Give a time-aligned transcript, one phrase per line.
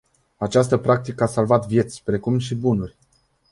[0.37, 2.97] Această practică a salvat vieți, precum și bunuri.